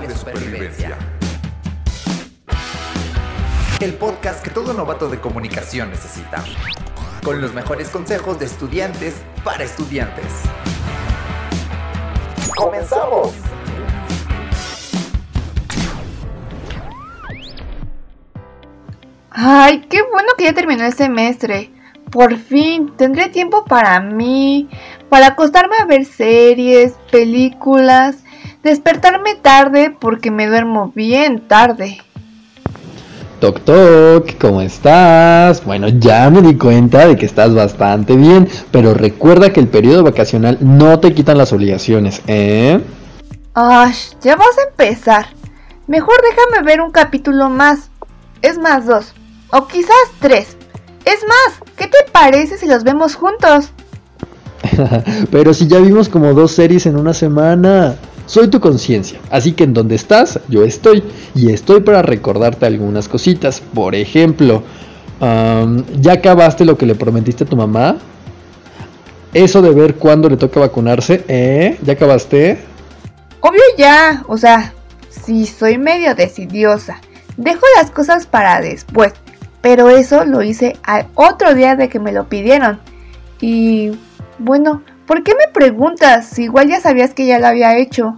[0.00, 0.96] De Supervivencia.
[3.78, 6.42] El podcast que todo novato de comunicación necesita.
[7.22, 10.24] Con los mejores consejos de estudiantes para estudiantes.
[12.56, 13.34] ¡Comenzamos!
[19.30, 21.70] Ay, qué bueno que ya terminó el semestre.
[22.10, 24.70] Por fin, tendré tiempo para mí,
[25.10, 28.24] para acostarme a ver series, películas,
[28.62, 31.98] despertarme tarde porque me duermo bien tarde.
[33.40, 35.64] Toc Toc, ¿cómo estás?
[35.64, 40.04] Bueno, ya me di cuenta de que estás bastante bien, pero recuerda que el periodo
[40.04, 42.80] vacacional no te quitan las obligaciones, ¿eh?
[43.54, 45.26] Ay, ya vas a empezar.
[45.88, 47.90] Mejor déjame ver un capítulo más.
[48.42, 49.12] Es más dos.
[49.50, 50.56] O quizás tres.
[51.04, 53.72] Es más, ¿qué te parece si los vemos juntos?
[55.32, 57.96] Pero si ya vimos como dos series en una semana.
[58.32, 61.02] Soy tu conciencia, así que en donde estás, yo estoy.
[61.34, 63.60] Y estoy para recordarte algunas cositas.
[63.60, 64.62] Por ejemplo,
[66.00, 67.98] ¿ya acabaste lo que le prometiste a tu mamá?
[69.34, 71.78] Eso de ver cuándo le toca vacunarse, ¿eh?
[71.82, 72.58] ¿Ya acabaste?
[73.40, 74.72] Obvio ya, o sea,
[75.10, 77.02] sí soy medio decidiosa.
[77.36, 79.12] Dejo las cosas para después
[79.60, 82.80] pero eso lo hice al otro día de que me lo pidieron.
[83.40, 83.92] Y
[84.38, 88.16] bueno, ¿por qué me preguntas igual ya sabías que ya lo había hecho?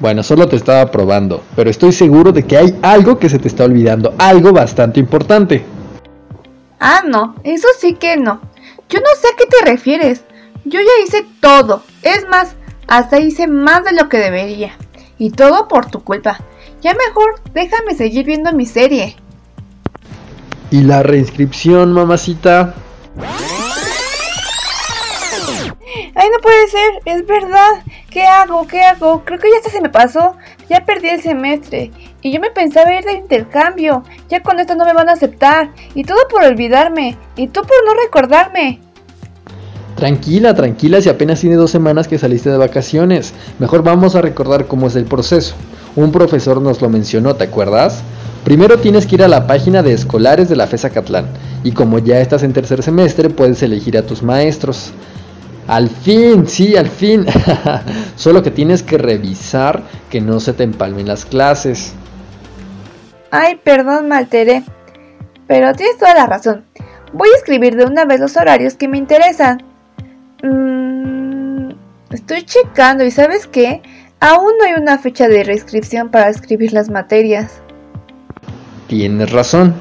[0.00, 3.48] Bueno, solo te estaba probando, pero estoy seguro de que hay algo que se te
[3.48, 5.64] está olvidando, algo bastante importante.
[6.78, 8.40] Ah, no, eso sí que no.
[8.88, 10.22] Yo no sé a qué te refieres.
[10.64, 11.82] Yo ya hice todo.
[12.02, 12.54] Es más,
[12.86, 14.72] hasta hice más de lo que debería.
[15.18, 16.38] Y todo por tu culpa.
[16.80, 19.16] Ya mejor déjame seguir viendo mi serie.
[20.70, 22.74] ¿Y la reinscripción, mamacita?
[26.14, 27.82] Ay, no puede ser, es verdad.
[28.10, 28.66] ¿Qué hago?
[28.66, 29.24] ¿Qué hago?
[29.24, 30.36] Creo que ya se me pasó.
[30.68, 31.90] Ya perdí el semestre.
[32.22, 34.02] Y yo me pensaba ir de intercambio.
[34.28, 35.70] Ya con esto no me van a aceptar.
[35.94, 37.16] Y todo por olvidarme.
[37.36, 38.80] Y tú por no recordarme.
[39.96, 43.34] Tranquila, tranquila, si apenas tiene dos semanas que saliste de vacaciones.
[43.58, 45.54] Mejor vamos a recordar cómo es el proceso.
[45.96, 48.02] Un profesor nos lo mencionó, ¿te acuerdas?
[48.44, 51.26] Primero tienes que ir a la página de escolares de la FESA Catlán
[51.64, 54.92] y como ya estás en tercer semestre puedes elegir a tus maestros.
[55.68, 57.26] Al fin, sí, al fin.
[58.16, 61.92] Solo que tienes que revisar que no se te empalmen las clases.
[63.30, 64.64] Ay, perdón, me alteré.
[65.46, 66.64] Pero tienes toda la razón.
[67.12, 69.62] Voy a escribir de una vez los horarios que me interesan.
[70.42, 71.70] Mm,
[72.12, 73.82] estoy checando y ¿sabes qué?
[74.20, 77.60] Aún no hay una fecha de reinscripción para escribir las materias.
[78.86, 79.74] Tienes razón.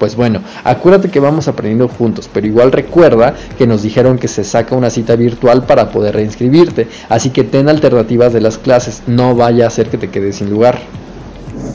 [0.00, 4.44] Pues bueno, acuérdate que vamos aprendiendo juntos, pero igual recuerda que nos dijeron que se
[4.44, 9.34] saca una cita virtual para poder reinscribirte, así que ten alternativas de las clases, no
[9.34, 10.80] vaya a ser que te quedes sin lugar.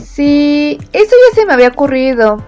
[0.04, 2.42] Sí, eso ya se me había ocurrido.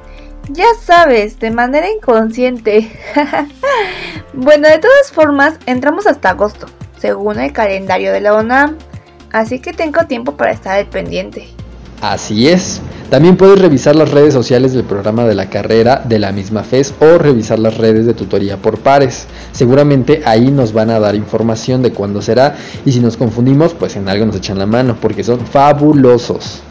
[0.50, 2.91] Ya sabes, de manera inconsciente.
[4.33, 6.67] bueno, de todas formas, entramos hasta agosto,
[6.99, 8.77] según el calendario de la ONAM,
[9.31, 11.47] así que tengo tiempo para estar al pendiente.
[12.00, 12.81] Así es.
[13.10, 16.94] También puedes revisar las redes sociales del programa de la carrera de la misma FES
[17.00, 19.26] o revisar las redes de tutoría por pares.
[19.52, 23.96] Seguramente ahí nos van a dar información de cuándo será y si nos confundimos, pues
[23.96, 26.62] en algo nos echan la mano porque son fabulosos.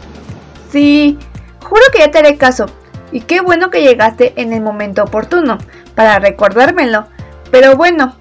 [0.70, 1.18] Sí,
[1.60, 2.66] juro que ya te haré caso.
[3.10, 5.58] Y qué bueno que llegaste en el momento oportuno
[5.96, 7.06] para recordármelo.
[7.50, 8.14] Pero bueno,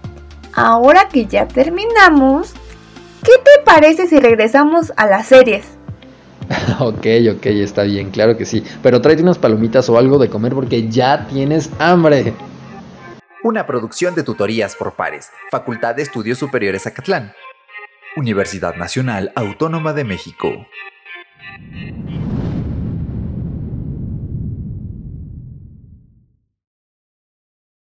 [0.53, 2.53] ahora que ya terminamos,
[3.22, 5.77] ¿qué te parece si regresamos a las series?
[6.80, 8.63] ok, ok, está bien, claro que sí.
[8.81, 12.34] Pero tráete unas palomitas o algo de comer porque ya tienes hambre.
[13.44, 17.34] Una producción de tutorías por pares, Facultad de Estudios Superiores Acatlán.
[18.16, 20.66] Universidad Nacional Autónoma de México.